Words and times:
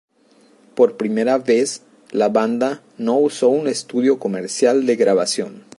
Por 0.73 0.97
primera 0.97 1.37
vez, 1.37 1.83
la 2.09 2.27
banda 2.29 2.81
no 2.97 3.19
usó 3.19 3.49
un 3.49 3.67
estudio 3.67 4.17
comercial 4.17 4.87
de 4.87 4.95
grabación. 4.95 5.63